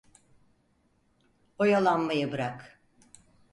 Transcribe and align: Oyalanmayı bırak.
Oyalanmayı 1.59 2.31
bırak. 2.31 2.79